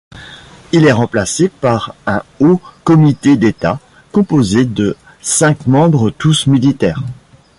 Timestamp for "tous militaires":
6.09-7.03